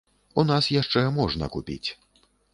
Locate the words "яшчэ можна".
0.75-1.51